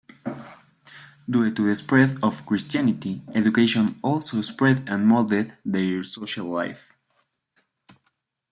Due 1.29 1.51
to 1.51 1.63
the 1.67 1.75
spread 1.75 2.17
of 2.23 2.43
Christianity, 2.47 3.21
education 3.35 3.99
also 4.01 4.41
spread 4.41 4.89
and 4.89 5.05
molded 5.05 5.55
their 5.63 6.03
social 6.03 6.47
life. 6.47 6.91